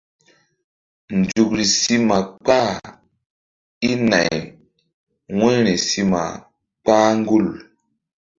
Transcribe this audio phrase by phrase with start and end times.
[1.19, 2.73] Nzukri si ma kpah
[3.89, 4.35] i nay
[5.39, 6.23] wu̧yri si ma
[6.83, 7.47] kpah gul.